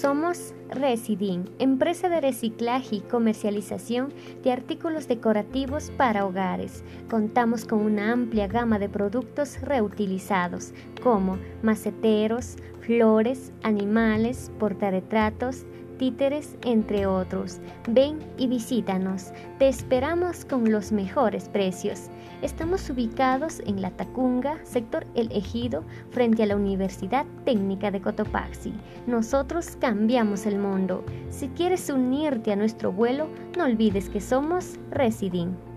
Somos 0.00 0.54
Residin, 0.70 1.50
empresa 1.58 2.08
de 2.08 2.22
reciclaje 2.22 2.96
y 2.96 3.00
comercialización 3.00 4.14
de 4.42 4.50
artículos 4.50 5.06
decorativos 5.08 5.90
para 5.98 6.24
hogares. 6.24 6.82
Contamos 7.10 7.66
con 7.66 7.80
una 7.80 8.12
amplia 8.12 8.46
gama 8.46 8.78
de 8.78 8.88
productos 8.88 9.60
reutilizados, 9.60 10.72
como 11.02 11.36
maceteros, 11.62 12.56
flores, 12.80 13.52
animales, 13.62 14.50
portarretratos, 14.58 15.66
títeres, 16.00 16.56
entre 16.64 17.04
otros. 17.04 17.60
Ven 17.86 18.20
y 18.38 18.46
visítanos. 18.46 19.32
Te 19.58 19.68
esperamos 19.68 20.46
con 20.46 20.72
los 20.72 20.92
mejores 20.92 21.50
precios. 21.50 22.08
Estamos 22.40 22.88
ubicados 22.88 23.60
en 23.66 23.82
La 23.82 23.90
Tacunga, 23.90 24.58
sector 24.64 25.06
El 25.14 25.30
Ejido, 25.30 25.84
frente 26.10 26.42
a 26.42 26.46
la 26.46 26.56
Universidad 26.56 27.26
Técnica 27.44 27.90
de 27.90 28.00
Cotopaxi. 28.00 28.72
Nosotros 29.06 29.76
cambiamos 29.78 30.46
el 30.46 30.58
mundo. 30.58 31.04
Si 31.28 31.48
quieres 31.48 31.90
unirte 31.90 32.50
a 32.50 32.56
nuestro 32.56 32.92
vuelo, 32.92 33.28
no 33.58 33.64
olvides 33.64 34.08
que 34.08 34.22
somos 34.22 34.78
Residing. 34.90 35.69